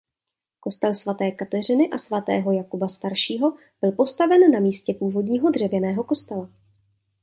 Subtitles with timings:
[0.59, 6.49] Kostel svaté Kateřiny a svatého Jakuba Staršího byl postaven na místě původního dřevěného kostela.